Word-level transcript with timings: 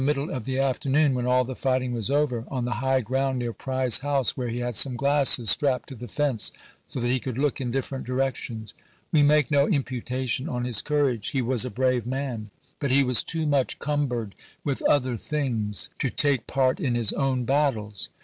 middle 0.03 0.31
of 0.31 0.45
the 0.45 0.57
afternoon, 0.57 1.13
when 1.13 1.27
all 1.27 1.43
the 1.43 1.55
fighting 1.55 1.93
was 1.93 2.09
paihey, 2.09 2.15
over, 2.15 2.43
on 2.49 2.65
the 2.65 2.71
high 2.81 3.01
ground 3.01 3.37
near 3.37 3.53
Pry's 3.53 3.99
house, 3.99 4.35
where 4.35 4.47
he 4.47 4.57
ami^Fred^ 4.57 4.63
had 4.65 4.73
some 4.75 4.95
glasses 4.95 5.51
strapped 5.51 5.89
to 5.89 5.93
the 5.95 6.07
fence, 6.07 6.51
so 6.87 6.99
that 6.99 7.05
he 7.07 7.17
^'^^p! 7.19 7.19
Tigf' 7.19 7.23
could 7.25 7.37
look 7.37 7.61
in 7.61 7.69
different 7.69 8.07
directions." 8.07 8.73
We 9.11 9.21
make 9.21 9.51
no 9.51 9.67
imputation 9.67 10.49
on 10.49 10.65
his 10.65 10.81
courage; 10.81 11.27
he 11.29 11.43
was 11.43 11.65
a 11.65 11.69
brave 11.69 12.07
man; 12.07 12.49
but 12.79 12.89
he 12.89 13.03
was 13.03 13.21
too 13.21 13.45
much 13.45 13.77
cumbered 13.77 14.33
with 14.63 14.81
other 14.89 15.15
things 15.15 15.91
to 15.99 16.09
take 16.09 16.47
part 16.47 16.79
in 16.79 16.95
his 16.95 17.13
own 17.13 17.45
battles. 17.45 18.09